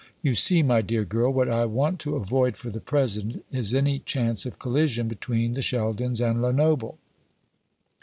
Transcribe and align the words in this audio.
You 0.23 0.33
see, 0.33 0.63
my 0.63 0.81
dear 0.81 1.05
girl, 1.05 1.31
what 1.31 1.47
I 1.47 1.65
want 1.65 1.99
to 1.99 2.15
avoid, 2.15 2.57
for 2.57 2.71
the 2.71 2.79
present, 2.79 3.45
is 3.51 3.75
any 3.75 3.99
chance 3.99 4.47
of 4.47 4.57
collision 4.57 5.07
between 5.07 5.53
the 5.53 5.61
Sheldons 5.61 6.19
and 6.19 6.41
Lenoble." 6.41 6.97